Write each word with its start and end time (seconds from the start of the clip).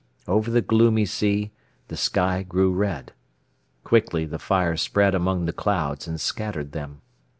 Over 0.27 0.49
the 0.49 0.63
gloomy 0.63 1.05
sea 1.05 1.51
the 1.87 1.95
sky 1.95 2.41
grew 2.41 2.73
red. 2.73 3.13
Quickly 3.83 4.25
the 4.25 4.39
fire 4.39 4.75
spread 4.75 5.13
among 5.13 5.45
the 5.45 5.53
clouds 5.53 6.07
and 6.07 6.19
scattered 6.19 6.71
them. 6.71 7.01